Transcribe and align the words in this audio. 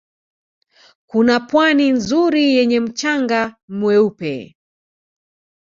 Kuna 1.09 1.35
Pwani 1.39 1.87
nzuri 1.91 2.55
yenye 2.55 2.79
mchanga 2.79 3.55
mweupe 3.67 4.33